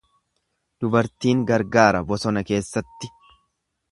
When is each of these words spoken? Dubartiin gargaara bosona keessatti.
Dubartiin 0.85 1.43
gargaara 1.51 2.01
bosona 2.13 2.45
keessatti. 2.49 3.13